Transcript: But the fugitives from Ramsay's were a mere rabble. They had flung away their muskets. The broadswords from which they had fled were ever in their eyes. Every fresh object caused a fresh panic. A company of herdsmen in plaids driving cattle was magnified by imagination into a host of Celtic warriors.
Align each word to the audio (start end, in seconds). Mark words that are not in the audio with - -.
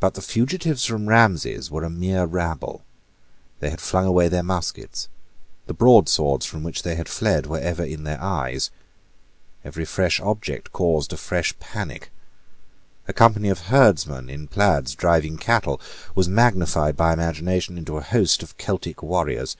But 0.00 0.14
the 0.14 0.22
fugitives 0.22 0.86
from 0.86 1.10
Ramsay's 1.10 1.70
were 1.70 1.84
a 1.84 1.90
mere 1.90 2.24
rabble. 2.24 2.86
They 3.60 3.68
had 3.68 3.82
flung 3.82 4.06
away 4.06 4.28
their 4.28 4.42
muskets. 4.42 5.10
The 5.66 5.74
broadswords 5.74 6.46
from 6.46 6.62
which 6.62 6.84
they 6.84 6.94
had 6.94 7.06
fled 7.06 7.44
were 7.44 7.58
ever 7.58 7.84
in 7.84 8.04
their 8.04 8.18
eyes. 8.18 8.70
Every 9.62 9.84
fresh 9.84 10.20
object 10.20 10.72
caused 10.72 11.12
a 11.12 11.18
fresh 11.18 11.52
panic. 11.60 12.10
A 13.08 13.12
company 13.12 13.50
of 13.50 13.66
herdsmen 13.68 14.30
in 14.30 14.48
plaids 14.48 14.94
driving 14.94 15.36
cattle 15.36 15.82
was 16.14 16.30
magnified 16.30 16.96
by 16.96 17.12
imagination 17.12 17.76
into 17.76 17.98
a 17.98 18.02
host 18.02 18.42
of 18.42 18.56
Celtic 18.56 19.02
warriors. 19.02 19.54